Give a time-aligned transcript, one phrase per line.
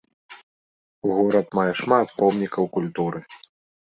[1.11, 3.19] Горад мае шмат помнікаў культуры.